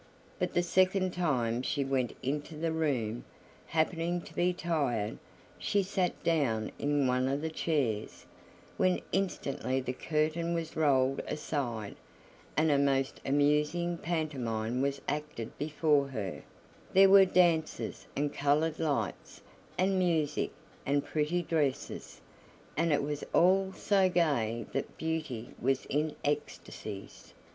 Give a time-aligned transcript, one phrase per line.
[0.39, 3.23] But the second time she went into the room,
[3.67, 5.19] happening to be tired,
[5.59, 8.25] she sat down in one of the chairs,
[8.77, 11.95] when instantly the curtain was rolled aside,
[12.57, 16.41] and a most amusing pantomime was acted before her;
[16.93, 19.41] there were dances, and colored lights,
[19.77, 20.49] and music,
[20.83, 22.21] and pretty dresses,
[22.75, 27.35] and it was all so gay that Beauty was in ecstacies.